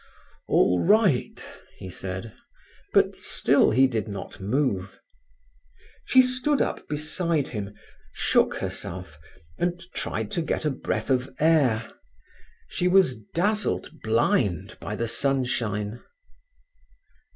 [0.47, 1.39] "All right,"
[1.77, 2.33] he said,
[2.91, 4.97] but still he did not move.
[6.05, 7.75] She stood up beside him,
[8.11, 9.19] shook herself,
[9.59, 11.87] and tried to get a breath of air.
[12.67, 16.01] She was dazzled blind by the sunshine.